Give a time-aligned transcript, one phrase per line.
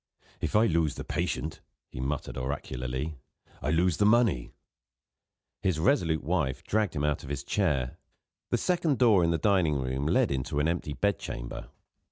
[0.39, 1.59] "If I lose the patient,"
[1.91, 3.19] he muttered oracularly,
[3.61, 4.51] "I lose the money."
[5.61, 7.99] His resolute wife dragged him out of his chair.
[8.49, 11.69] The second door in the dining room led into an empty bed chamber.